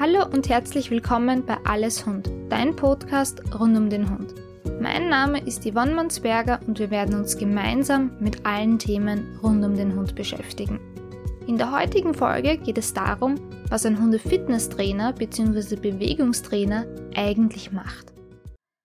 Hallo 0.00 0.24
und 0.32 0.48
herzlich 0.48 0.92
willkommen 0.92 1.44
bei 1.44 1.56
Alles 1.64 2.06
Hund, 2.06 2.30
dein 2.50 2.76
Podcast 2.76 3.42
rund 3.58 3.76
um 3.76 3.90
den 3.90 4.08
Hund. 4.08 4.32
Mein 4.80 5.08
Name 5.08 5.44
ist 5.44 5.64
Yvonne 5.64 5.92
Mansberger 5.92 6.60
und 6.68 6.78
wir 6.78 6.92
werden 6.92 7.16
uns 7.16 7.36
gemeinsam 7.36 8.12
mit 8.20 8.46
allen 8.46 8.78
Themen 8.78 9.36
rund 9.42 9.64
um 9.64 9.74
den 9.74 9.96
Hund 9.96 10.14
beschäftigen. 10.14 10.78
In 11.48 11.58
der 11.58 11.72
heutigen 11.72 12.14
Folge 12.14 12.58
geht 12.58 12.78
es 12.78 12.94
darum, 12.94 13.40
was 13.70 13.84
ein 13.86 14.00
Hunde-Fitnesstrainer 14.00 15.14
bzw. 15.14 15.74
Bewegungstrainer 15.74 16.86
eigentlich 17.16 17.72
macht. 17.72 18.12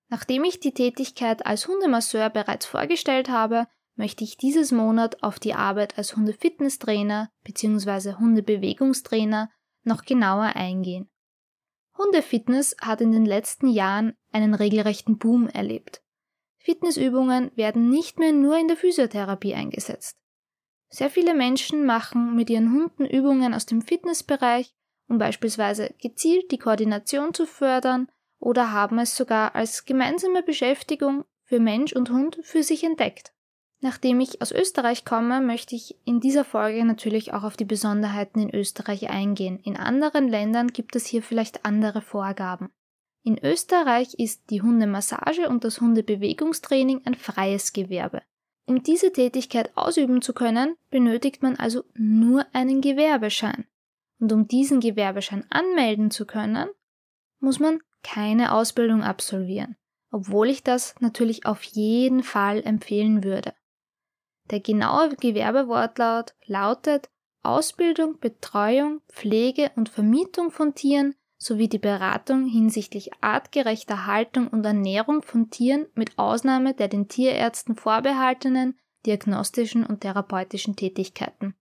Nachdem 0.10 0.44
ich 0.46 0.62
die 0.62 0.74
Tätigkeit 0.74 1.46
als 1.46 1.68
Hundemasseur 1.68 2.32
bereits 2.32 2.66
vorgestellt 2.66 3.30
habe, 3.30 3.68
möchte 3.96 4.24
ich 4.24 4.38
dieses 4.38 4.72
Monat 4.72 5.22
auf 5.22 5.38
die 5.38 5.54
Arbeit 5.54 5.96
als 6.00 6.16
Hunde-Fitnesstrainer 6.16 7.30
bzw. 7.44 8.16
Hundebewegungstrainer 8.16 9.52
noch 9.86 10.04
genauer 10.04 10.56
eingehen. 10.56 11.10
Hundefitness 11.98 12.76
hat 12.82 13.02
in 13.02 13.12
den 13.12 13.26
letzten 13.26 13.68
Jahren 13.68 14.14
einen 14.32 14.54
regelrechten 14.54 15.18
Boom 15.18 15.48
erlebt. 15.48 16.02
Fitnessübungen 16.58 17.52
werden 17.56 17.90
nicht 17.90 18.20
mehr 18.20 18.32
nur 18.32 18.58
in 18.58 18.68
der 18.68 18.78
Physiotherapie 18.78 19.54
eingesetzt. 19.54 20.18
Sehr 20.90 21.10
viele 21.10 21.34
Menschen 21.34 21.86
machen 21.86 22.36
mit 22.36 22.50
ihren 22.50 22.72
Hunden 22.72 23.06
Übungen 23.06 23.54
aus 23.54 23.66
dem 23.66 23.82
Fitnessbereich, 23.82 24.74
um 25.08 25.18
beispielsweise 25.18 25.94
gezielt 26.02 26.52
die 26.52 26.58
Koordination 26.58 27.34
zu 27.34 27.46
fördern 27.46 28.08
oder 28.40 28.72
haben 28.72 29.00
es 29.00 29.16
sogar 29.16 29.56
als 29.56 29.86
gemeinsame 29.86 30.44
Beschäftigung 30.44 31.26
für 31.44 31.60
Mensch 31.60 31.94
und 31.94 32.10
Hund 32.10 32.40
für 32.44 32.64
sich 32.64 32.84
entdeckt. 32.84 33.33
Nachdem 33.84 34.22
ich 34.22 34.42
aus 34.42 34.54
Österreich 34.54 35.04
komme, 35.04 35.42
möchte 35.42 35.76
ich 35.76 35.98
in 36.06 36.22
dieser 36.22 36.46
Folge 36.46 36.86
natürlich 36.86 37.34
auch 37.34 37.44
auf 37.44 37.58
die 37.58 37.66
Besonderheiten 37.66 38.40
in 38.40 38.56
Österreich 38.56 39.10
eingehen. 39.10 39.60
In 39.62 39.76
anderen 39.76 40.30
Ländern 40.30 40.70
gibt 40.70 40.96
es 40.96 41.06
hier 41.06 41.22
vielleicht 41.22 41.66
andere 41.66 42.00
Vorgaben. 42.00 42.70
In 43.24 43.38
Österreich 43.44 44.14
ist 44.14 44.50
die 44.52 44.62
Hundemassage 44.62 45.50
und 45.50 45.66
das 45.66 45.82
Hundebewegungstraining 45.82 47.02
ein 47.04 47.16
freies 47.16 47.74
Gewerbe. 47.74 48.22
Um 48.66 48.84
diese 48.84 49.12
Tätigkeit 49.12 49.76
ausüben 49.76 50.22
zu 50.22 50.32
können, 50.32 50.78
benötigt 50.90 51.44
man 51.44 51.58
also 51.58 51.84
nur 51.94 52.46
einen 52.54 52.80
Gewerbeschein. 52.80 53.66
Und 54.18 54.32
um 54.32 54.48
diesen 54.48 54.80
Gewerbeschein 54.80 55.44
anmelden 55.50 56.10
zu 56.10 56.26
können, 56.26 56.70
muss 57.42 57.60
man 57.60 57.82
keine 58.02 58.54
Ausbildung 58.54 59.04
absolvieren, 59.04 59.76
obwohl 60.10 60.48
ich 60.48 60.64
das 60.64 60.96
natürlich 61.02 61.46
auf 61.46 61.64
jeden 61.64 62.24
Fall 62.24 62.64
empfehlen 62.64 63.26
würde. 63.26 63.54
Der 64.54 64.60
genaue 64.60 65.16
Gewerbewortlaut 65.16 66.36
lautet 66.46 67.10
Ausbildung, 67.42 68.20
Betreuung, 68.20 69.02
Pflege 69.12 69.72
und 69.76 69.90
Vermietung 69.90 70.52
von 70.52 70.76
Tieren 70.76 71.16
sowie 71.40 71.68
die 71.68 71.80
Beratung 71.80 72.46
hinsichtlich 72.46 73.10
artgerechter 73.20 74.06
Haltung 74.06 74.50
und 74.50 74.64
Ernährung 74.64 75.24
von 75.24 75.50
Tieren 75.50 75.88
mit 75.96 76.20
Ausnahme 76.20 76.76
der 76.76 76.88
den 76.88 77.08
Tierärzten 77.08 77.76
vorbehaltenen 77.76 78.78
diagnostischen 79.08 79.88
und 79.88 80.02
therapeutischen 80.02 80.76
Tätigkeiten. 80.76 81.56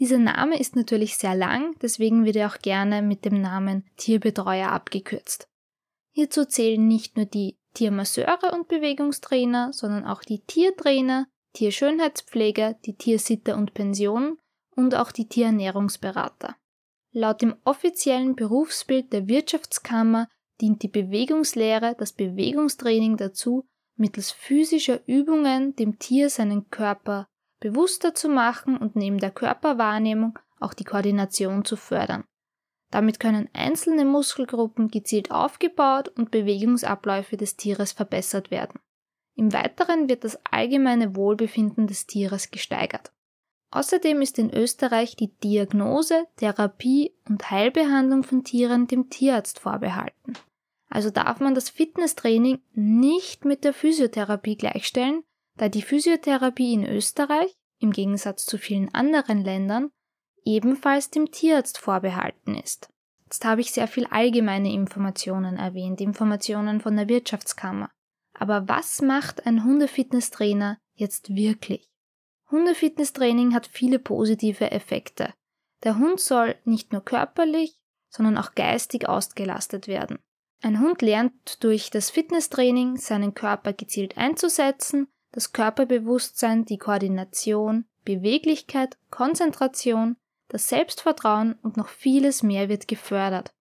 Dieser 0.00 0.18
Name 0.18 0.58
ist 0.58 0.74
natürlich 0.74 1.18
sehr 1.18 1.36
lang, 1.36 1.76
deswegen 1.80 2.24
wird 2.24 2.34
er 2.34 2.48
auch 2.48 2.58
gerne 2.58 3.02
mit 3.02 3.24
dem 3.24 3.40
Namen 3.40 3.88
Tierbetreuer 3.98 4.72
abgekürzt. 4.72 5.48
Hierzu 6.10 6.44
zählen 6.44 6.88
nicht 6.88 7.16
nur 7.16 7.26
die 7.26 7.56
Tiermasseure 7.74 8.50
und 8.52 8.66
Bewegungstrainer, 8.66 9.72
sondern 9.72 10.04
auch 10.04 10.24
die 10.24 10.40
Tiertrainer, 10.40 11.28
Tierschönheitspfleger, 11.56 12.74
die 12.84 12.96
Tiersitter 12.96 13.56
und 13.56 13.72
Pensionen 13.72 14.36
und 14.74 14.94
auch 14.94 15.10
die 15.10 15.26
Tierernährungsberater. 15.26 16.54
Laut 17.12 17.40
dem 17.40 17.56
offiziellen 17.64 18.36
Berufsbild 18.36 19.10
der 19.14 19.26
Wirtschaftskammer 19.26 20.28
dient 20.60 20.82
die 20.82 20.88
Bewegungslehre, 20.88 21.96
das 21.98 22.12
Bewegungstraining 22.12 23.16
dazu, 23.16 23.64
mittels 23.96 24.32
physischer 24.32 25.00
Übungen 25.08 25.74
dem 25.76 25.98
Tier 25.98 26.28
seinen 26.28 26.68
Körper 26.68 27.26
bewusster 27.58 28.14
zu 28.14 28.28
machen 28.28 28.76
und 28.76 28.94
neben 28.94 29.16
der 29.16 29.30
Körperwahrnehmung 29.30 30.38
auch 30.60 30.74
die 30.74 30.84
Koordination 30.84 31.64
zu 31.64 31.76
fördern. 31.76 32.24
Damit 32.90 33.18
können 33.18 33.48
einzelne 33.54 34.04
Muskelgruppen 34.04 34.88
gezielt 34.88 35.30
aufgebaut 35.30 36.08
und 36.10 36.30
Bewegungsabläufe 36.30 37.38
des 37.38 37.56
Tieres 37.56 37.92
verbessert 37.92 38.50
werden. 38.50 38.78
Im 39.36 39.52
Weiteren 39.52 40.08
wird 40.08 40.24
das 40.24 40.38
allgemeine 40.50 41.14
Wohlbefinden 41.14 41.86
des 41.86 42.06
Tieres 42.06 42.50
gesteigert. 42.50 43.12
Außerdem 43.70 44.22
ist 44.22 44.38
in 44.38 44.52
Österreich 44.52 45.16
die 45.16 45.28
Diagnose, 45.28 46.26
Therapie 46.36 47.12
und 47.28 47.50
Heilbehandlung 47.50 48.22
von 48.22 48.44
Tieren 48.44 48.86
dem 48.86 49.10
Tierarzt 49.10 49.58
vorbehalten. 49.58 50.32
Also 50.88 51.10
darf 51.10 51.40
man 51.40 51.54
das 51.54 51.68
Fitnesstraining 51.68 52.60
nicht 52.72 53.44
mit 53.44 53.64
der 53.64 53.74
Physiotherapie 53.74 54.56
gleichstellen, 54.56 55.22
da 55.56 55.68
die 55.68 55.82
Physiotherapie 55.82 56.72
in 56.72 56.86
Österreich, 56.86 57.54
im 57.78 57.92
Gegensatz 57.92 58.46
zu 58.46 58.56
vielen 58.56 58.94
anderen 58.94 59.44
Ländern, 59.44 59.90
ebenfalls 60.44 61.10
dem 61.10 61.30
Tierarzt 61.30 61.76
vorbehalten 61.76 62.54
ist. 62.54 62.88
Jetzt 63.24 63.44
habe 63.44 63.60
ich 63.60 63.72
sehr 63.72 63.88
viel 63.88 64.06
allgemeine 64.06 64.72
Informationen 64.72 65.56
erwähnt, 65.56 66.00
Informationen 66.00 66.80
von 66.80 66.96
der 66.96 67.08
Wirtschaftskammer. 67.08 67.90
Aber 68.38 68.68
was 68.68 69.00
macht 69.00 69.46
ein 69.46 69.64
Hundefitnesstrainer 69.64 70.78
jetzt 70.94 71.34
wirklich? 71.34 71.90
Hundefitnesstraining 72.50 73.54
hat 73.54 73.66
viele 73.66 73.98
positive 73.98 74.70
Effekte. 74.70 75.32
Der 75.84 75.98
Hund 75.98 76.20
soll 76.20 76.56
nicht 76.64 76.92
nur 76.92 77.04
körperlich, 77.04 77.78
sondern 78.08 78.38
auch 78.38 78.54
geistig 78.54 79.08
ausgelastet 79.08 79.88
werden. 79.88 80.18
Ein 80.62 80.80
Hund 80.80 81.02
lernt 81.02 81.62
durch 81.62 81.90
das 81.90 82.10
Fitnesstraining 82.10 82.96
seinen 82.96 83.34
Körper 83.34 83.72
gezielt 83.72 84.16
einzusetzen, 84.16 85.08
das 85.32 85.52
Körperbewusstsein, 85.52 86.64
die 86.64 86.78
Koordination, 86.78 87.84
Beweglichkeit, 88.04 88.96
Konzentration, 89.10 90.16
das 90.48 90.68
Selbstvertrauen 90.68 91.58
und 91.62 91.76
noch 91.76 91.88
vieles 91.88 92.42
mehr 92.42 92.68
wird 92.68 92.88
gefördert. 92.88 93.52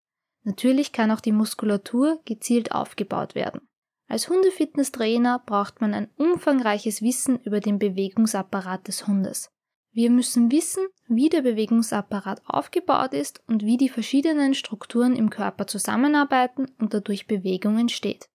Natürlich 0.44 0.92
kann 0.92 1.12
auch 1.12 1.22
die 1.22 1.32
Muskulatur 1.32 2.22
gezielt 2.24 2.72
aufgebaut 2.72 3.36
werden. 3.36 3.68
Als 4.08 4.30
Hundefitnesstrainer 4.30 5.42
braucht 5.46 5.82
man 5.82 5.94
ein 5.94 6.10
umfangreiches 6.16 7.02
Wissen 7.02 7.40
über 7.40 7.60
den 7.60 7.80
Bewegungsapparat 7.80 8.88
des 8.88 9.08
Hundes. 9.08 9.50
Wir 9.92 10.10
müssen 10.10 10.52
wissen, 10.52 10.86
wie 11.08 11.30
der 11.30 11.42
Bewegungsapparat 11.42 12.42
aufgebaut 12.46 13.14
ist 13.14 13.42
und 13.48 13.64
wie 13.64 13.78
die 13.78 13.90
verschiedenen 13.90 14.54
Strukturen 14.54 15.16
im 15.16 15.30
Körper 15.30 15.68
zusammenarbeiten 15.68 16.70
und 16.80 16.94
dadurch 16.94 17.28
Bewegung 17.28 17.80
entsteht. 17.80 18.30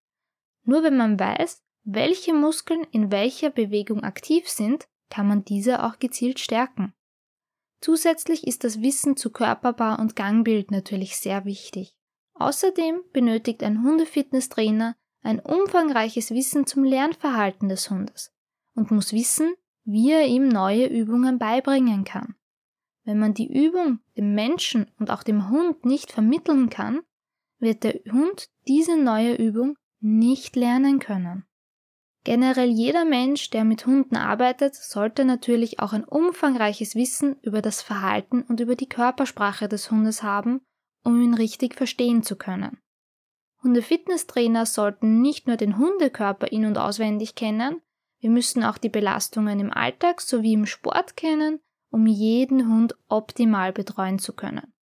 Nur 0.64 0.82
wenn 0.82 0.96
man 0.96 1.20
weiß, 1.20 1.62
welche 1.84 2.34
Muskeln 2.34 2.86
in 2.90 3.12
welcher 3.12 3.50
Bewegung 3.50 4.04
aktiv 4.04 4.48
sind, 4.48 4.88
kann 5.10 5.28
man 5.28 5.44
diese 5.44 5.84
auch 5.84 5.98
gezielt 5.98 6.38
stärken. 6.38 6.94
Zusätzlich 7.80 8.46
ist 8.46 8.64
das 8.64 8.80
Wissen 8.80 9.16
zu 9.16 9.30
Körperbau 9.30 9.96
und 10.00 10.16
Gangbild 10.16 10.70
natürlich 10.70 11.16
sehr 11.16 11.44
wichtig. 11.44 11.94
Außerdem 12.34 13.02
benötigt 13.12 13.62
ein 13.62 13.82
Hundefitnesstrainer 13.82 14.96
ein 15.22 15.40
umfangreiches 15.40 16.30
Wissen 16.30 16.66
zum 16.66 16.84
Lernverhalten 16.84 17.68
des 17.68 17.90
Hundes 17.90 18.32
und 18.74 18.90
muss 18.90 19.12
wissen, 19.12 19.54
wie 19.84 20.12
er 20.12 20.26
ihm 20.26 20.48
neue 20.48 20.86
Übungen 20.86 21.38
beibringen 21.38 22.04
kann. 22.04 22.34
Wenn 23.04 23.18
man 23.18 23.34
die 23.34 23.52
Übung 23.52 24.00
dem 24.16 24.34
Menschen 24.34 24.90
und 24.98 25.10
auch 25.10 25.22
dem 25.22 25.50
Hund 25.50 25.84
nicht 25.84 26.12
vermitteln 26.12 26.70
kann, 26.70 27.00
wird 27.58 27.84
der 27.84 28.00
Hund 28.12 28.48
diese 28.68 28.96
neue 28.96 29.34
Übung 29.34 29.76
nicht 30.00 30.56
lernen 30.56 30.98
können. 30.98 31.44
Generell 32.24 32.68
jeder 32.68 33.06
Mensch, 33.06 33.48
der 33.50 33.64
mit 33.64 33.86
Hunden 33.86 34.16
arbeitet, 34.16 34.74
sollte 34.74 35.24
natürlich 35.24 35.80
auch 35.80 35.94
ein 35.94 36.04
umfangreiches 36.04 36.94
Wissen 36.94 37.36
über 37.40 37.62
das 37.62 37.80
Verhalten 37.80 38.42
und 38.42 38.60
über 38.60 38.76
die 38.76 38.88
Körpersprache 38.88 39.68
des 39.68 39.90
Hundes 39.90 40.22
haben, 40.22 40.60
um 41.02 41.20
ihn 41.20 41.32
richtig 41.32 41.74
verstehen 41.74 42.22
zu 42.22 42.36
können. 42.36 42.78
Hunde-Fitnesstrainer 43.62 44.66
sollten 44.66 45.20
nicht 45.20 45.46
nur 45.46 45.56
den 45.56 45.76
Hundekörper 45.76 46.50
in- 46.50 46.64
und 46.64 46.78
auswendig 46.78 47.34
kennen, 47.34 47.82
wir 48.20 48.30
müssen 48.30 48.62
auch 48.62 48.78
die 48.78 48.88
Belastungen 48.88 49.60
im 49.60 49.72
Alltag 49.72 50.20
sowie 50.20 50.52
im 50.52 50.66
Sport 50.66 51.16
kennen, 51.16 51.60
um 51.90 52.06
jeden 52.06 52.68
Hund 52.68 52.94
optimal 53.08 53.72
betreuen 53.72 54.18
zu 54.18 54.34
können. 54.34 54.72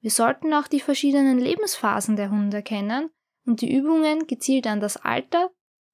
Wir 0.00 0.10
sollten 0.10 0.52
auch 0.54 0.68
die 0.68 0.80
verschiedenen 0.80 1.38
Lebensphasen 1.38 2.16
der 2.16 2.30
Hunde 2.30 2.62
kennen 2.62 3.10
und 3.44 3.60
die 3.60 3.74
Übungen 3.74 4.26
gezielt 4.26 4.66
an 4.66 4.80
das 4.80 4.96
Alter 4.96 5.50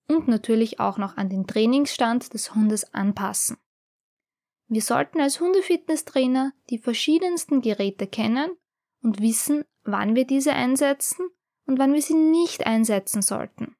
und 0.09 0.29
natürlich 0.29 0.81
auch 0.81 0.99
noch 0.99 1.17
an 1.17 1.31
den 1.31 1.47
Trainingsstand 1.47 2.35
des 2.35 2.55
Hundes 2.55 2.93
anpassen. 2.93 3.57
Wir 4.69 4.83
sollten 4.83 5.21
als 5.21 5.41
Hundefitnesstrainer 5.41 6.53
die 6.69 6.79
verschiedensten 6.79 7.61
Geräte 7.61 8.07
kennen 8.07 8.51
und 9.03 9.21
wissen, 9.21 9.65
wann 9.83 10.15
wir 10.15 10.27
diese 10.27 10.53
einsetzen 10.53 11.27
und 11.71 11.79
wann 11.79 11.95
wir 11.95 12.03
sie 12.03 12.15
nicht 12.15 12.67
einsetzen 12.67 13.23
sollten. 13.23 13.77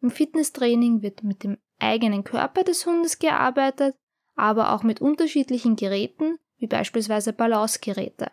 Im 0.00 0.10
Fitnesstraining 0.10 1.02
wird 1.02 1.22
mit 1.22 1.44
dem 1.44 1.58
eigenen 1.78 2.24
Körper 2.24 2.64
des 2.64 2.86
Hundes 2.86 3.18
gearbeitet, 3.18 3.94
aber 4.36 4.72
auch 4.72 4.82
mit 4.82 5.02
unterschiedlichen 5.02 5.76
Geräten, 5.76 6.38
wie 6.56 6.66
beispielsweise 6.66 7.34
Balancegeräte. 7.34 8.32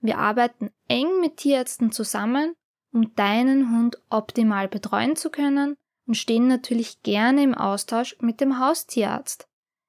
Wir 0.00 0.18
arbeiten 0.18 0.70
eng 0.88 1.20
mit 1.20 1.36
Tierärzten 1.36 1.92
zusammen, 1.92 2.56
um 2.92 3.14
deinen 3.14 3.70
Hund 3.70 3.96
optimal 4.10 4.66
betreuen 4.66 5.14
zu 5.14 5.30
können 5.30 5.76
und 6.08 6.16
stehen 6.16 6.48
natürlich 6.48 7.04
gerne 7.04 7.44
im 7.44 7.54
Austausch 7.54 8.16
mit 8.20 8.40
dem 8.40 8.58
Haustierarzt. 8.58 9.48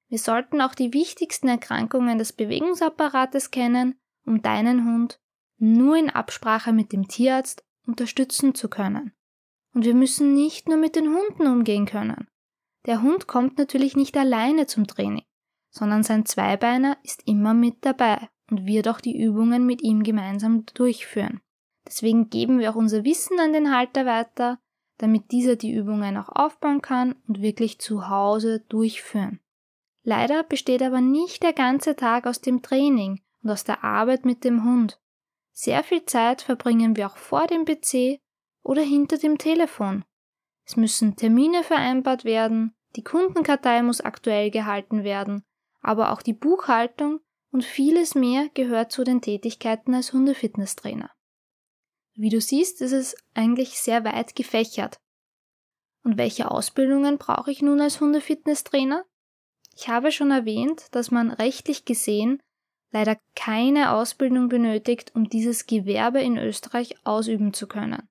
Wir 0.10 0.20
sollten 0.20 0.62
auch 0.62 0.76
die 0.76 0.94
wichtigsten 0.94 1.48
Erkrankungen 1.48 2.20
des 2.20 2.34
Bewegungsapparates 2.34 3.50
kennen, 3.50 3.96
um 4.28 4.44
deinen 4.44 4.86
Hund 4.86 5.20
nur 5.58 5.98
in 5.98 6.12
Absprache 6.12 6.72
mit 6.72 6.94
dem 6.94 7.08
Tierarzt 7.08 7.66
unterstützen 7.88 8.56
zu 8.56 8.70
können. 8.70 9.14
Und 9.74 9.86
wir 9.86 9.94
müssen 9.94 10.34
nicht 10.34 10.68
nur 10.68 10.78
mit 10.78 10.96
den 10.96 11.14
Hunden 11.14 11.48
umgehen 11.48 11.86
können. 11.86 12.28
Der 12.86 13.02
Hund 13.02 13.28
kommt 13.28 13.58
natürlich 13.58 13.96
nicht 13.96 14.16
alleine 14.16 14.68
zum 14.68 14.88
Training, 14.88 15.26
sondern 15.70 16.04
sein 16.04 16.26
Zweibeiner 16.26 16.98
ist 17.04 17.24
immer 17.28 17.54
mit 17.54 17.78
dabei 17.82 18.30
und 18.50 18.66
wird 18.66 18.88
auch 18.88 19.02
die 19.02 19.20
Übungen 19.22 19.66
mit 19.66 19.82
ihm 19.82 20.04
gemeinsam 20.04 20.66
durchführen. 20.68 21.42
Deswegen 21.86 22.30
geben 22.30 22.60
wir 22.60 22.72
auch 22.72 22.76
unser 22.76 23.04
Wissen 23.04 23.40
an 23.40 23.54
den 23.54 23.76
Halter 23.76 24.06
weiter, 24.06 24.60
damit 24.98 25.32
dieser 25.32 25.56
die 25.56 25.74
Übungen 25.74 26.18
auch 26.18 26.30
aufbauen 26.30 26.82
kann 26.82 27.16
und 27.28 27.42
wirklich 27.42 27.80
zu 27.80 28.08
Hause 28.08 28.62
durchführen. 28.70 29.40
Leider 30.04 30.44
besteht 30.44 30.82
aber 30.82 31.02
nicht 31.02 31.44
der 31.44 31.54
ganze 31.54 31.96
Tag 31.96 32.28
aus 32.28 32.40
dem 32.40 32.62
Training 32.62 33.22
und 33.44 33.50
aus 33.50 33.64
der 33.64 33.84
Arbeit 33.84 34.26
mit 34.26 34.44
dem 34.44 34.64
Hund. 34.64 35.00
Sehr 35.58 35.86
viel 35.86 36.04
Zeit 36.04 36.42
verbringen 36.42 36.98
wir 36.98 37.08
auch 37.08 37.16
vor 37.16 37.48
dem 37.48 37.64
PC 37.64 38.20
oder 38.62 38.82
hinter 38.82 39.18
dem 39.18 39.38
Telefon. 39.38 40.04
Es 40.66 40.76
müssen 40.76 41.16
Termine 41.16 41.64
vereinbart 41.64 42.26
werden, 42.26 42.76
die 42.98 43.06
Kundenkartei 43.06 43.82
muss 43.82 44.02
aktuell 44.02 44.52
gehalten 44.52 45.06
werden, 45.06 45.46
aber 45.80 46.12
auch 46.12 46.22
die 46.22 46.34
Buchhaltung 46.34 47.22
und 47.52 47.64
vieles 47.64 48.16
mehr 48.16 48.50
gehört 48.54 48.92
zu 48.92 49.06
den 49.06 49.22
Tätigkeiten 49.22 49.96
als 49.96 50.12
Hundefitnesstrainer. 50.12 51.10
Wie 52.16 52.30
du 52.30 52.42
siehst, 52.42 52.82
ist 52.82 52.92
es 52.92 53.16
eigentlich 53.34 53.80
sehr 53.80 54.04
weit 54.04 54.36
gefächert. 54.36 55.00
Und 56.04 56.18
welche 56.18 56.52
Ausbildungen 56.52 57.18
brauche 57.18 57.52
ich 57.52 57.62
nun 57.62 57.80
als 57.80 58.02
Hundefitnesstrainer? 58.02 59.06
Ich 59.74 59.88
habe 59.88 60.12
schon 60.12 60.32
erwähnt, 60.32 60.88
dass 60.92 61.12
man 61.12 61.32
rechtlich 61.32 61.86
gesehen 61.86 62.42
leider 62.96 63.18
keine 63.36 63.92
Ausbildung 63.92 64.48
benötigt, 64.48 65.12
um 65.16 65.28
dieses 65.28 65.68
Gewerbe 65.68 66.22
in 66.22 66.38
Österreich 66.38 66.96
ausüben 67.04 67.54
zu 67.54 67.68
können. 67.68 68.08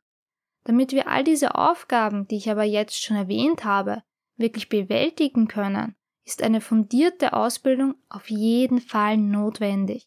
Damit 0.65 0.93
wir 0.93 1.09
all 1.09 1.25
diese 1.25 1.55
Aufgaben, 1.55 2.29
die 2.29 2.37
ich 2.37 2.51
aber 2.51 2.65
jetzt 2.65 3.03
schon 3.03 3.17
erwähnt 3.17 3.65
habe, 3.65 4.03
wirklich 4.37 4.69
bewältigen 4.69 5.49
können, 5.49 5.95
ist 6.27 6.43
eine 6.43 6.61
fundierte 6.61 7.33
Ausbildung 7.33 7.95
auf 8.11 8.29
jeden 8.29 8.81
Fall 8.81 9.17
notwendig. 9.17 10.07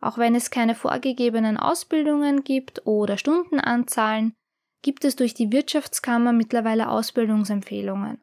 Auch 0.00 0.18
wenn 0.18 0.36
es 0.36 0.50
keine 0.50 0.76
vorgegebenen 0.76 1.56
Ausbildungen 1.56 2.44
gibt 2.44 2.86
oder 2.86 3.18
Stundenanzahlen, 3.18 4.34
gibt 4.82 5.04
es 5.04 5.16
durch 5.16 5.34
die 5.34 5.50
Wirtschaftskammer 5.50 6.32
mittlerweile 6.32 6.90
Ausbildungsempfehlungen. 6.90 8.20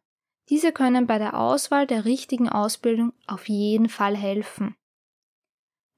Diese 0.50 0.72
können 0.72 1.08
bei 1.08 1.18
der 1.18 1.38
Auswahl 1.38 1.88
der 1.88 2.06
richtigen 2.06 2.48
Ausbildung 2.48 3.12
auf 3.28 3.50
jeden 3.50 3.90
Fall 3.90 4.16
helfen. 4.16 4.76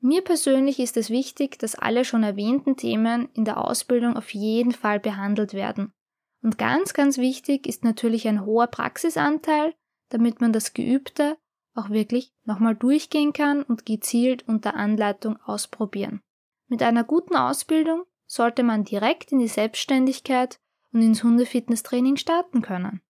Mir 0.05 0.21
persönlich 0.21 0.81
ist 0.81 0.97
es 0.97 1.09
wichtig, 1.09 1.57
dass 1.59 1.75
alle 1.75 2.03
schon 2.03 2.23
erwähnten 2.23 2.75
Themen 2.75 3.29
in 3.33 3.45
der 3.45 3.57
Ausbildung 3.57 4.17
auf 4.17 4.33
jeden 4.33 4.73
Fall 4.73 4.99
behandelt 4.99 5.53
werden. 5.53 5.93
Und 6.41 6.57
ganz, 6.57 6.93
ganz 6.93 7.17
wichtig 7.17 7.65
ist 7.67 7.85
natürlich 7.85 8.27
ein 8.27 8.45
hoher 8.45 8.67
Praxisanteil, 8.67 9.73
damit 10.09 10.41
man 10.41 10.51
das 10.51 10.73
Geübte 10.73 11.37
auch 11.73 11.89
wirklich 11.89 12.33
nochmal 12.43 12.75
durchgehen 12.75 13.31
kann 13.31 13.63
und 13.63 13.85
gezielt 13.85 14.45
unter 14.45 14.73
Anleitung 14.73 15.37
ausprobieren. 15.41 16.21
Mit 16.67 16.83
einer 16.83 17.05
guten 17.05 17.37
Ausbildung 17.37 18.03
sollte 18.25 18.63
man 18.63 18.83
direkt 18.83 19.31
in 19.31 19.39
die 19.39 19.47
Selbstständigkeit 19.47 20.59
und 20.91 21.01
ins 21.01 21.23
Hundefitnesstraining 21.23 22.17
starten 22.17 22.61
können. 22.61 23.01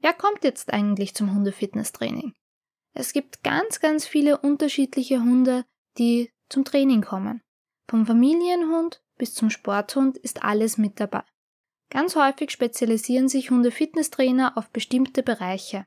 Wer 0.00 0.12
kommt 0.12 0.44
jetzt 0.44 0.74
eigentlich 0.74 1.14
zum 1.14 1.34
Hundefitnesstraining? 1.34 2.34
Es 2.92 3.14
gibt 3.14 3.42
ganz, 3.42 3.80
ganz 3.80 4.06
viele 4.06 4.36
unterschiedliche 4.36 5.20
Hunde, 5.20 5.64
die 5.98 6.30
zum 6.48 6.64
Training 6.64 7.02
kommen. 7.02 7.42
Vom 7.88 8.06
Familienhund 8.06 9.02
bis 9.16 9.34
zum 9.34 9.50
Sporthund 9.50 10.16
ist 10.18 10.42
alles 10.44 10.78
mit 10.78 11.00
dabei. 11.00 11.22
Ganz 11.90 12.16
häufig 12.16 12.50
spezialisieren 12.50 13.28
sich 13.28 13.50
Hunde-Fitnesstrainer 13.50 14.56
auf 14.56 14.70
bestimmte 14.70 15.22
Bereiche. 15.22 15.86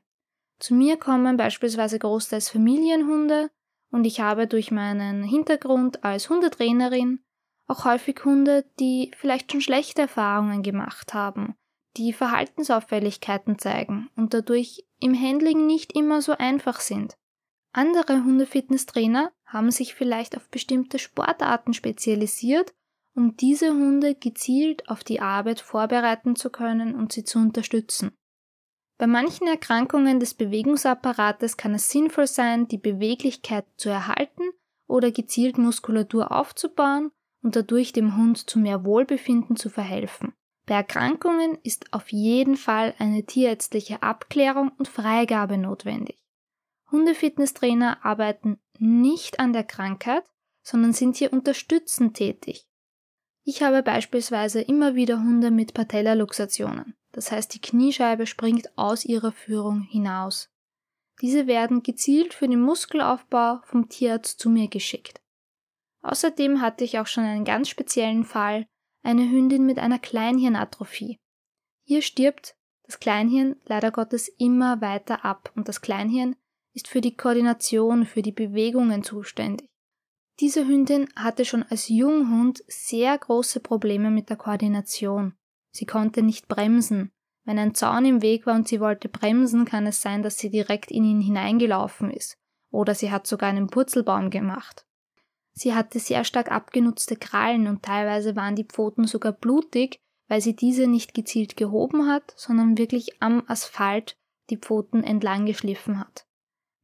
Zu 0.58 0.74
mir 0.74 0.96
kommen 0.96 1.36
beispielsweise 1.36 1.98
großteils 1.98 2.48
Familienhunde 2.48 3.50
und 3.90 4.04
ich 4.04 4.20
habe 4.20 4.46
durch 4.46 4.70
meinen 4.70 5.22
Hintergrund 5.22 6.04
als 6.04 6.28
Hundetrainerin 6.28 7.20
auch 7.66 7.84
häufig 7.84 8.24
Hunde, 8.24 8.64
die 8.78 9.12
vielleicht 9.16 9.52
schon 9.52 9.60
schlechte 9.60 10.02
Erfahrungen 10.02 10.62
gemacht 10.62 11.14
haben, 11.14 11.54
die 11.96 12.12
Verhaltensauffälligkeiten 12.12 13.58
zeigen 13.58 14.10
und 14.16 14.34
dadurch 14.34 14.84
im 15.00 15.18
Handling 15.18 15.66
nicht 15.66 15.94
immer 15.94 16.20
so 16.20 16.32
einfach 16.32 16.80
sind. 16.80 17.16
Andere 17.72 18.24
Hundefitnesstrainer 18.24 19.32
haben 19.52 19.70
sich 19.70 19.94
vielleicht 19.94 20.36
auf 20.36 20.48
bestimmte 20.48 20.98
Sportarten 20.98 21.74
spezialisiert, 21.74 22.72
um 23.14 23.36
diese 23.36 23.70
Hunde 23.70 24.14
gezielt 24.14 24.88
auf 24.88 25.04
die 25.04 25.20
Arbeit 25.20 25.60
vorbereiten 25.60 26.36
zu 26.36 26.50
können 26.50 26.94
und 26.94 27.12
sie 27.12 27.24
zu 27.24 27.38
unterstützen. 27.38 28.12
Bei 28.98 29.06
manchen 29.06 29.48
Erkrankungen 29.48 30.20
des 30.20 30.34
Bewegungsapparates 30.34 31.56
kann 31.56 31.74
es 31.74 31.90
sinnvoll 31.90 32.26
sein, 32.26 32.68
die 32.68 32.78
Beweglichkeit 32.78 33.66
zu 33.76 33.88
erhalten 33.88 34.44
oder 34.86 35.10
gezielt 35.10 35.58
Muskulatur 35.58 36.30
aufzubauen 36.30 37.10
und 37.42 37.56
dadurch 37.56 37.92
dem 37.92 38.16
Hund 38.16 38.48
zu 38.48 38.58
mehr 38.58 38.84
Wohlbefinden 38.84 39.56
zu 39.56 39.68
verhelfen. 39.68 40.32
Bei 40.66 40.74
Erkrankungen 40.74 41.58
ist 41.64 41.92
auf 41.92 42.12
jeden 42.12 42.56
Fall 42.56 42.94
eine 42.98 43.24
tierärztliche 43.24 44.02
Abklärung 44.02 44.70
und 44.78 44.86
Freigabe 44.86 45.58
notwendig. 45.58 46.21
Hundefitnesstrainer 46.92 48.04
arbeiten 48.04 48.60
nicht 48.78 49.40
an 49.40 49.52
der 49.52 49.64
Krankheit, 49.64 50.24
sondern 50.62 50.92
sind 50.92 51.16
hier 51.16 51.32
unterstützend 51.32 52.16
tätig. 52.16 52.68
Ich 53.44 53.62
habe 53.62 53.82
beispielsweise 53.82 54.60
immer 54.60 54.94
wieder 54.94 55.18
Hunde 55.18 55.50
mit 55.50 55.74
Patellaluxationen, 55.74 56.94
das 57.10 57.32
heißt 57.32 57.54
die 57.54 57.60
Kniescheibe 57.60 58.26
springt 58.26 58.70
aus 58.78 59.04
ihrer 59.04 59.32
Führung 59.32 59.82
hinaus. 59.82 60.50
Diese 61.20 61.46
werden 61.46 61.82
gezielt 61.82 62.34
für 62.34 62.48
den 62.48 62.60
Muskelaufbau 62.60 63.60
vom 63.64 63.88
Tierarzt 63.88 64.38
zu 64.38 64.48
mir 64.48 64.68
geschickt. 64.68 65.20
Außerdem 66.02 66.60
hatte 66.60 66.84
ich 66.84 66.98
auch 66.98 67.06
schon 67.06 67.24
einen 67.24 67.44
ganz 67.44 67.68
speziellen 67.68 68.24
Fall, 68.24 68.66
eine 69.02 69.22
Hündin 69.22 69.66
mit 69.66 69.78
einer 69.78 69.98
Kleinhirnatrophie. 69.98 71.18
Hier 71.84 72.02
stirbt 72.02 72.56
das 72.84 73.00
Kleinhirn 73.00 73.56
leider 73.64 73.90
Gottes 73.90 74.28
immer 74.28 74.80
weiter 74.80 75.24
ab 75.24 75.52
und 75.56 75.68
das 75.68 75.80
Kleinhirn 75.80 76.36
ist 76.74 76.88
für 76.88 77.00
die 77.00 77.16
Koordination, 77.16 78.06
für 78.06 78.22
die 78.22 78.32
Bewegungen 78.32 79.02
zuständig. 79.02 79.68
Diese 80.40 80.66
Hündin 80.66 81.08
hatte 81.14 81.44
schon 81.44 81.62
als 81.62 81.88
Junghund 81.88 82.62
sehr 82.66 83.16
große 83.16 83.60
Probleme 83.60 84.10
mit 84.10 84.30
der 84.30 84.36
Koordination. 84.36 85.34
Sie 85.70 85.86
konnte 85.86 86.22
nicht 86.22 86.48
bremsen. 86.48 87.12
Wenn 87.44 87.58
ein 87.58 87.74
Zaun 87.74 88.04
im 88.04 88.22
Weg 88.22 88.46
war 88.46 88.54
und 88.54 88.68
sie 88.68 88.80
wollte 88.80 89.08
bremsen, 89.08 89.64
kann 89.64 89.86
es 89.86 90.00
sein, 90.00 90.22
dass 90.22 90.38
sie 90.38 90.50
direkt 90.50 90.90
in 90.90 91.04
ihn 91.04 91.20
hineingelaufen 91.20 92.10
ist. 92.10 92.38
Oder 92.70 92.94
sie 92.94 93.10
hat 93.10 93.26
sogar 93.26 93.50
einen 93.50 93.68
Purzelbaum 93.68 94.30
gemacht. 94.30 94.86
Sie 95.52 95.74
hatte 95.74 95.98
sehr 95.98 96.24
stark 96.24 96.50
abgenutzte 96.50 97.16
Krallen 97.16 97.66
und 97.66 97.82
teilweise 97.82 98.36
waren 98.36 98.56
die 98.56 98.64
Pfoten 98.64 99.06
sogar 99.06 99.32
blutig, 99.32 99.98
weil 100.28 100.40
sie 100.40 100.56
diese 100.56 100.86
nicht 100.86 101.12
gezielt 101.12 101.56
gehoben 101.56 102.08
hat, 102.08 102.32
sondern 102.36 102.78
wirklich 102.78 103.20
am 103.22 103.42
Asphalt 103.48 104.16
die 104.48 104.56
Pfoten 104.56 105.04
entlang 105.04 105.44
geschliffen 105.44 105.98
hat. 105.98 106.26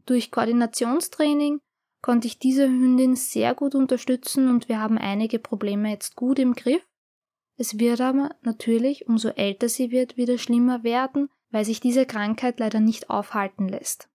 Durch 0.08 0.30
Koordinationstraining 0.30 1.60
konnte 2.00 2.28
ich 2.28 2.38
diese 2.38 2.66
Hündin 2.66 3.14
sehr 3.14 3.54
gut 3.54 3.74
unterstützen 3.74 4.48
und 4.48 4.70
wir 4.70 4.80
haben 4.80 4.96
einige 4.96 5.38
Probleme 5.38 5.90
jetzt 5.90 6.16
gut 6.16 6.38
im 6.38 6.54
Griff. 6.54 6.82
Es 7.58 7.78
wird 7.78 8.00
aber 8.00 8.34
natürlich, 8.40 9.06
umso 9.06 9.28
älter 9.28 9.68
sie 9.68 9.90
wird, 9.90 10.16
wieder 10.16 10.38
schlimmer 10.38 10.82
werden, 10.82 11.28
weil 11.50 11.66
sich 11.66 11.80
diese 11.80 12.06
Krankheit 12.06 12.58
leider 12.58 12.80
nicht 12.80 13.10
aufhalten 13.10 13.68
lässt. 13.68 14.08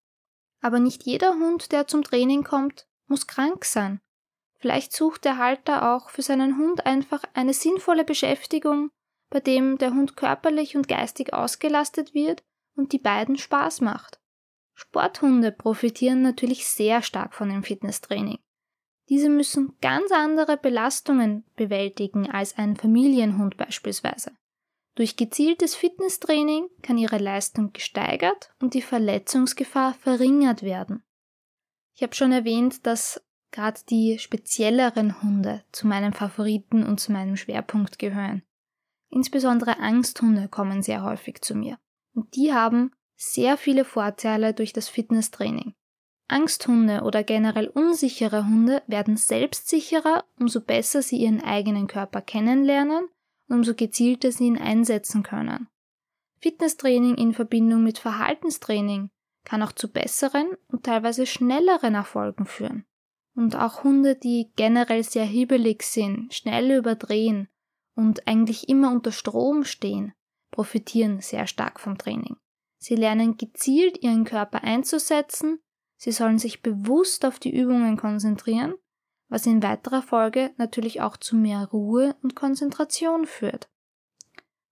Aber 0.61 0.79
nicht 0.79 1.03
jeder 1.03 1.33
Hund, 1.35 1.71
der 1.71 1.85
zum 1.85 2.03
Training 2.03 2.43
kommt, 2.43 2.87
muss 3.05 3.27
krank 3.27 3.63
sein. 3.63 4.01
Vielleicht 4.57 4.93
sucht 4.93 5.25
der 5.25 5.37
Halter 5.37 5.93
auch 5.93 6.09
für 6.09 6.23
seinen 6.23 6.57
Hund 6.57 6.87
einfach 6.87 7.23
eine 7.35 7.53
sinnvolle 7.53 8.03
Beschäftigung, 8.03 8.89
bei 9.29 9.41
dem 9.41 9.77
der 9.77 9.91
Hund 9.93 10.17
körperlich 10.17 10.75
und 10.75 10.87
geistig 10.87 11.35
ausgelastet 11.35 12.15
wird 12.15 12.43
und 12.75 12.93
die 12.93 12.99
beiden 12.99 13.37
Spaß 13.37 13.81
macht. 13.81 14.22
Sporthunde 14.73 15.51
profitieren 15.51 16.21
natürlich 16.21 16.67
sehr 16.67 17.01
stark 17.01 17.33
von 17.33 17.49
dem 17.49 17.63
Fitnesstraining. 17.63 18.39
Diese 19.09 19.29
müssen 19.29 19.77
ganz 19.81 20.11
andere 20.11 20.57
Belastungen 20.57 21.45
bewältigen 21.55 22.29
als 22.29 22.57
ein 22.57 22.75
Familienhund 22.75 23.57
beispielsweise. 23.57 24.31
Durch 24.95 25.15
gezieltes 25.15 25.75
Fitnesstraining 25.75 26.69
kann 26.81 26.97
ihre 26.97 27.17
Leistung 27.17 27.73
gesteigert 27.73 28.53
und 28.59 28.73
die 28.73 28.81
Verletzungsgefahr 28.81 29.95
verringert 29.95 30.61
werden. 30.61 31.03
Ich 31.95 32.03
habe 32.03 32.15
schon 32.15 32.31
erwähnt, 32.31 32.85
dass 32.85 33.21
gerade 33.51 33.79
die 33.89 34.19
spezielleren 34.19 35.21
Hunde 35.21 35.63
zu 35.71 35.87
meinen 35.87 36.13
Favoriten 36.13 36.83
und 36.85 36.99
zu 36.99 37.11
meinem 37.11 37.37
Schwerpunkt 37.37 37.99
gehören. 37.99 38.43
Insbesondere 39.09 39.77
Angsthunde 39.77 40.47
kommen 40.47 40.81
sehr 40.81 41.03
häufig 41.03 41.41
zu 41.41 41.55
mir. 41.55 41.77
Und 42.15 42.35
die 42.35 42.53
haben 42.53 42.91
sehr 43.31 43.57
viele 43.57 43.85
Vorteile 43.85 44.53
durch 44.53 44.73
das 44.73 44.89
Fitnesstraining. 44.89 45.73
Angsthunde 46.27 47.01
oder 47.03 47.23
generell 47.23 47.67
unsichere 47.67 48.45
Hunde 48.45 48.81
werden 48.87 49.17
selbstsicherer, 49.17 50.25
umso 50.39 50.61
besser 50.61 51.01
sie 51.01 51.17
ihren 51.17 51.41
eigenen 51.41 51.87
Körper 51.87 52.21
kennenlernen 52.21 53.05
und 53.47 53.57
umso 53.57 53.75
gezielter 53.75 54.31
sie 54.31 54.45
ihn 54.45 54.57
einsetzen 54.57 55.23
können. 55.23 55.67
Fitnesstraining 56.39 57.15
in 57.15 57.33
Verbindung 57.33 57.83
mit 57.83 57.99
Verhaltenstraining 57.99 59.09
kann 59.45 59.63
auch 59.63 59.71
zu 59.71 59.91
besseren 59.91 60.47
und 60.67 60.83
teilweise 60.83 61.25
schnelleren 61.25 61.95
Erfolgen 61.95 62.45
führen. 62.45 62.85
Und 63.35 63.55
auch 63.55 63.83
Hunde, 63.83 64.15
die 64.15 64.51
generell 64.55 65.03
sehr 65.03 65.25
hibbelig 65.25 65.83
sind, 65.83 66.33
schnell 66.33 66.71
überdrehen 66.71 67.47
und 67.95 68.27
eigentlich 68.27 68.69
immer 68.69 68.91
unter 68.91 69.11
Strom 69.11 69.63
stehen, 69.63 70.13
profitieren 70.51 71.19
sehr 71.19 71.47
stark 71.47 71.79
vom 71.79 71.97
Training. 71.97 72.37
Sie 72.83 72.95
lernen 72.95 73.37
gezielt 73.37 74.03
ihren 74.03 74.25
Körper 74.25 74.65
einzusetzen, 74.65 75.61
sie 75.95 76.11
sollen 76.11 76.37
sich 76.37 76.61
bewusst 76.61 77.23
auf 77.23 77.39
die 77.39 77.57
Übungen 77.57 77.95
konzentrieren, 77.95 78.73
was 79.29 79.45
in 79.45 79.63
weiterer 79.63 80.01
Folge 80.01 80.51
natürlich 80.57 80.99
auch 80.99 81.15
zu 81.15 81.37
mehr 81.37 81.65
Ruhe 81.71 82.17
und 82.23 82.35
Konzentration 82.35 83.25
führt. 83.25 83.69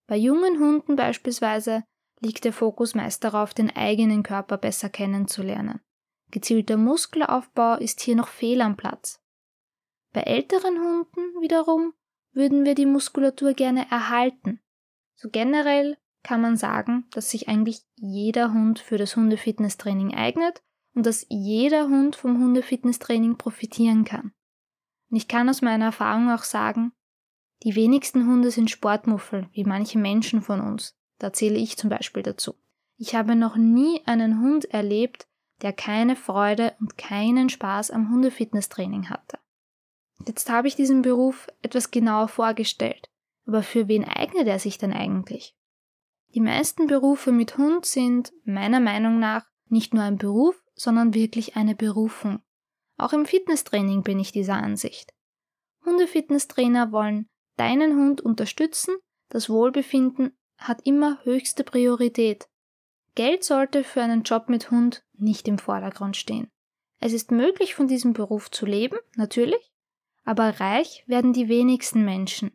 Bei 0.07 0.17
jungen 0.17 0.59
Hunden 0.59 0.97
beispielsweise 0.97 1.85
liegt 2.19 2.43
der 2.43 2.51
Fokus 2.51 2.95
meist 2.95 3.23
darauf, 3.23 3.53
den 3.53 3.73
eigenen 3.73 4.23
Körper 4.23 4.57
besser 4.57 4.89
kennenzulernen. 4.89 5.79
Gezielter 6.31 6.75
Muskelaufbau 6.75 7.77
ist 7.77 8.01
hier 8.01 8.17
noch 8.17 8.27
fehl 8.27 8.59
am 8.59 8.75
Platz. 8.75 9.21
Bei 10.11 10.23
älteren 10.23 10.79
Hunden 10.79 11.41
wiederum 11.41 11.93
würden 12.33 12.65
wir 12.65 12.75
die 12.75 12.85
Muskulatur 12.85 13.53
gerne 13.53 13.89
erhalten. 13.89 14.59
So 15.15 15.29
generell 15.29 15.95
kann 16.23 16.41
man 16.41 16.57
sagen, 16.57 17.05
dass 17.11 17.31
sich 17.31 17.47
eigentlich 17.47 17.81
jeder 17.95 18.53
Hund 18.53 18.79
für 18.79 18.97
das 18.97 19.15
Hundefitnesstraining 19.15 20.13
eignet 20.13 20.61
und 20.93 21.05
dass 21.05 21.25
jeder 21.29 21.87
Hund 21.87 22.15
vom 22.15 22.39
Hundefitnesstraining 22.39 23.37
profitieren 23.37 24.05
kann. 24.05 24.31
Und 25.09 25.17
ich 25.17 25.27
kann 25.27 25.49
aus 25.49 25.61
meiner 25.61 25.85
Erfahrung 25.85 26.29
auch 26.29 26.43
sagen, 26.43 26.93
die 27.63 27.75
wenigsten 27.75 28.27
Hunde 28.27 28.49
sind 28.51 28.71
Sportmuffel, 28.71 29.47
wie 29.53 29.63
manche 29.63 29.99
Menschen 29.99 30.41
von 30.41 30.61
uns. 30.61 30.97
Da 31.19 31.31
zähle 31.31 31.57
ich 31.57 31.77
zum 31.77 31.89
Beispiel 31.89 32.23
dazu. 32.23 32.55
Ich 32.97 33.15
habe 33.15 33.35
noch 33.35 33.55
nie 33.55 34.01
einen 34.05 34.41
Hund 34.41 34.65
erlebt, 34.65 35.27
der 35.61 35.73
keine 35.73 36.15
Freude 36.15 36.73
und 36.79 36.97
keinen 36.97 37.49
Spaß 37.49 37.91
am 37.91 38.09
Hundefitnesstraining 38.09 39.09
hatte. 39.09 39.37
Jetzt 40.25 40.49
habe 40.49 40.67
ich 40.67 40.75
diesen 40.75 41.01
Beruf 41.01 41.47
etwas 41.61 41.91
genauer 41.91 42.27
vorgestellt. 42.27 43.09
Aber 43.45 43.63
für 43.63 43.87
wen 43.87 44.05
eignet 44.05 44.47
er 44.47 44.59
sich 44.59 44.77
denn 44.77 44.93
eigentlich? 44.93 45.55
Die 46.33 46.41
meisten 46.41 46.87
Berufe 46.87 47.31
mit 47.31 47.57
Hund 47.57 47.85
sind 47.85 48.31
meiner 48.45 48.79
Meinung 48.79 49.19
nach 49.19 49.45
nicht 49.67 49.93
nur 49.93 50.03
ein 50.03 50.17
Beruf, 50.17 50.61
sondern 50.75 51.13
wirklich 51.13 51.55
eine 51.55 51.75
Berufung. 51.75 52.41
Auch 52.97 53.13
im 53.13 53.25
Fitnesstraining 53.25 54.03
bin 54.03 54.19
ich 54.19 54.31
dieser 54.31 54.55
Ansicht. 54.55 55.13
Hundefitnesstrainer 55.85 56.91
wollen 56.91 57.27
deinen 57.57 57.95
Hund 57.97 58.21
unterstützen, 58.21 58.95
das 59.29 59.49
Wohlbefinden 59.49 60.37
hat 60.57 60.85
immer 60.85 61.19
höchste 61.23 61.63
Priorität. 61.63 62.47
Geld 63.15 63.43
sollte 63.43 63.83
für 63.83 64.01
einen 64.01 64.23
Job 64.23 64.47
mit 64.47 64.71
Hund 64.71 65.03
nicht 65.13 65.47
im 65.47 65.57
Vordergrund 65.57 66.15
stehen. 66.15 66.49
Es 66.99 67.13
ist 67.13 67.31
möglich, 67.31 67.75
von 67.75 67.87
diesem 67.87 68.13
Beruf 68.13 68.51
zu 68.51 68.65
leben, 68.65 68.97
natürlich, 69.15 69.71
aber 70.23 70.59
reich 70.59 71.03
werden 71.07 71.33
die 71.33 71.49
wenigsten 71.49 72.05
Menschen. 72.05 72.51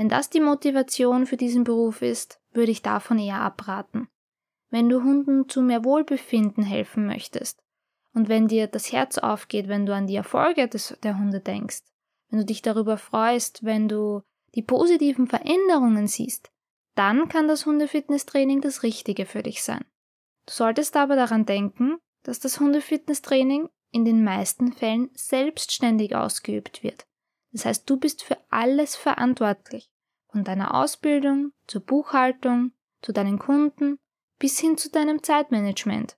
Wenn 0.00 0.08
das 0.08 0.30
die 0.30 0.40
Motivation 0.40 1.26
für 1.26 1.36
diesen 1.36 1.62
Beruf 1.62 2.00
ist, 2.00 2.40
würde 2.52 2.72
ich 2.72 2.80
davon 2.80 3.18
eher 3.18 3.42
abraten. 3.42 4.08
Wenn 4.70 4.88
du 4.88 5.02
Hunden 5.02 5.46
zu 5.50 5.60
mehr 5.60 5.84
Wohlbefinden 5.84 6.64
helfen 6.64 7.04
möchtest 7.06 7.62
und 8.14 8.30
wenn 8.30 8.48
dir 8.48 8.66
das 8.66 8.92
Herz 8.92 9.18
aufgeht, 9.18 9.68
wenn 9.68 9.84
du 9.84 9.94
an 9.94 10.06
die 10.06 10.16
Erfolge 10.16 10.68
des, 10.68 10.96
der 11.02 11.18
Hunde 11.18 11.40
denkst, 11.40 11.82
wenn 12.30 12.38
du 12.38 12.46
dich 12.46 12.62
darüber 12.62 12.96
freust, 12.96 13.62
wenn 13.62 13.88
du 13.88 14.22
die 14.54 14.62
positiven 14.62 15.26
Veränderungen 15.26 16.06
siehst, 16.06 16.50
dann 16.94 17.28
kann 17.28 17.46
das 17.46 17.66
Hundefitnesstraining 17.66 18.62
das 18.62 18.82
Richtige 18.82 19.26
für 19.26 19.42
dich 19.42 19.62
sein. 19.62 19.84
Du 20.46 20.54
solltest 20.54 20.96
aber 20.96 21.14
daran 21.14 21.44
denken, 21.44 21.98
dass 22.22 22.40
das 22.40 22.58
Hundefitnesstraining 22.58 23.68
in 23.90 24.06
den 24.06 24.24
meisten 24.24 24.72
Fällen 24.72 25.10
selbstständig 25.12 26.16
ausgeübt 26.16 26.82
wird. 26.82 27.04
Das 27.52 27.64
heißt, 27.64 27.88
du 27.88 27.96
bist 27.96 28.22
für 28.22 28.36
alles 28.50 28.96
verantwortlich. 28.96 29.90
Von 30.30 30.44
deiner 30.44 30.74
Ausbildung 30.74 31.52
zur 31.66 31.80
Buchhaltung, 31.80 32.72
zu 33.02 33.12
deinen 33.12 33.38
Kunden 33.38 33.98
bis 34.38 34.58
hin 34.58 34.76
zu 34.76 34.90
deinem 34.90 35.22
Zeitmanagement. 35.22 36.16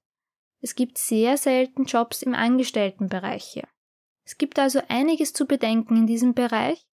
Es 0.60 0.74
gibt 0.74 0.96
sehr 0.96 1.36
selten 1.36 1.84
Jobs 1.84 2.22
im 2.22 2.34
Angestelltenbereich 2.34 3.44
hier. 3.44 3.68
Es 4.24 4.38
gibt 4.38 4.58
also 4.58 4.80
einiges 4.88 5.32
zu 5.32 5.46
bedenken 5.46 5.96
in 5.96 6.06
diesem 6.06 6.34
Bereich, 6.34 6.86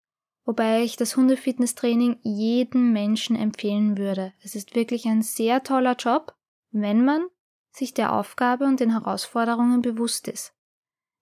wobei 0.45 0.83
ich 0.83 0.95
das 0.95 1.17
Hundefitnesstraining 1.17 2.19
jedem 2.23 2.93
Menschen 2.93 3.35
empfehlen 3.35 3.97
würde. 3.97 4.33
Es 4.41 4.55
ist 4.55 4.75
wirklich 4.75 5.05
ein 5.05 5.21
sehr 5.21 5.63
toller 5.63 5.95
Job, 5.95 6.33
wenn 6.71 7.03
man 7.03 7.27
sich 7.71 7.93
der 7.93 8.13
Aufgabe 8.13 8.63
und 8.63 8.79
den 8.79 8.91
Herausforderungen 8.91 9.81
bewusst 9.81 10.29
ist. 10.29 10.53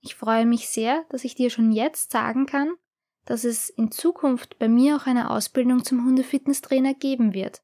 Ich 0.02 0.14
freue 0.14 0.46
mich 0.46 0.70
sehr, 0.70 1.04
dass 1.10 1.24
ich 1.24 1.34
dir 1.34 1.50
schon 1.50 1.72
jetzt 1.72 2.12
sagen 2.12 2.46
kann, 2.46 2.76
dass 3.26 3.44
es 3.44 3.70
in 3.70 3.92
Zukunft 3.92 4.58
bei 4.60 4.68
mir 4.68 4.96
auch 4.96 5.08
eine 5.08 5.32
Ausbildung 5.32 5.84
zum 5.84 6.06
Hundefitnesstrainer 6.06 6.94
geben 6.94 7.34
wird. 7.34 7.62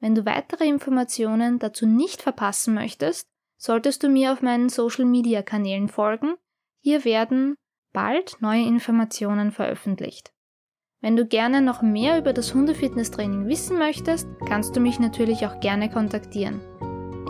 Wenn 0.00 0.14
du 0.14 0.24
weitere 0.24 0.66
Informationen 0.68 1.58
dazu 1.58 1.86
nicht 1.86 2.22
verpassen 2.22 2.74
möchtest, 2.74 3.26
solltest 3.56 4.02
du 4.02 4.08
mir 4.08 4.32
auf 4.32 4.42
meinen 4.42 4.68
Social 4.68 5.04
Media 5.04 5.42
Kanälen 5.42 5.88
folgen. 5.88 6.34
Hier 6.80 7.04
werden 7.04 7.56
bald 7.92 8.36
neue 8.40 8.64
Informationen 8.64 9.50
veröffentlicht. 9.50 10.32
Wenn 11.00 11.16
du 11.16 11.26
gerne 11.26 11.62
noch 11.62 11.82
mehr 11.82 12.18
über 12.18 12.32
das 12.32 12.54
Hundefitnesstraining 12.54 13.46
wissen 13.46 13.78
möchtest, 13.78 14.28
kannst 14.46 14.76
du 14.76 14.80
mich 14.80 14.98
natürlich 15.00 15.46
auch 15.46 15.58
gerne 15.60 15.90
kontaktieren. 15.90 16.60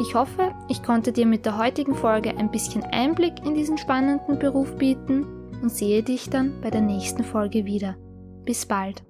Ich 0.01 0.15
hoffe, 0.15 0.55
ich 0.69 0.83
konnte 0.83 1.13
dir 1.13 1.27
mit 1.27 1.45
der 1.45 1.59
heutigen 1.59 1.95
Folge 1.95 2.37
ein 2.37 2.51
bisschen 2.51 2.85
Einblick 2.85 3.45
in 3.45 3.55
diesen 3.55 3.79
spannenden 3.79 4.39
Beruf 4.39 4.77
bieten 4.77 5.38
und 5.63 5.71
sehe 5.71 6.03
dich 6.03 6.31
dann 6.31 6.61
bei 6.61 6.71
der 6.71 6.81
nächsten 6.81 7.25
Folge 7.25 7.65
wieder. 7.65 7.97
Bis 8.45 8.67
bald. 8.67 9.08